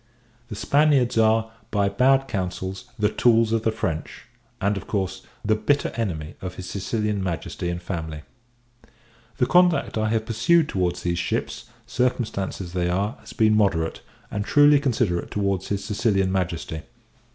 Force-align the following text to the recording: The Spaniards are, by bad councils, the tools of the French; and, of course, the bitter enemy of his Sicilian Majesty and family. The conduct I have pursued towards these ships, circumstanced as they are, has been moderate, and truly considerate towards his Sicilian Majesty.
The 0.47 0.55
Spaniards 0.55 1.15
are, 1.15 1.51
by 1.69 1.87
bad 1.87 2.27
councils, 2.27 2.85
the 2.97 3.07
tools 3.07 3.53
of 3.53 3.61
the 3.61 3.71
French; 3.71 4.23
and, 4.59 4.75
of 4.75 4.87
course, 4.87 5.21
the 5.45 5.53
bitter 5.53 5.89
enemy 5.89 6.33
of 6.41 6.55
his 6.55 6.67
Sicilian 6.67 7.21
Majesty 7.21 7.69
and 7.69 7.79
family. 7.79 8.23
The 9.37 9.45
conduct 9.45 9.99
I 9.99 10.09
have 10.09 10.25
pursued 10.25 10.67
towards 10.69 11.03
these 11.03 11.19
ships, 11.19 11.65
circumstanced 11.85 12.59
as 12.61 12.73
they 12.73 12.89
are, 12.89 13.17
has 13.19 13.33
been 13.33 13.55
moderate, 13.55 14.01
and 14.31 14.43
truly 14.43 14.79
considerate 14.79 15.29
towards 15.29 15.67
his 15.67 15.85
Sicilian 15.85 16.31
Majesty. 16.31 16.81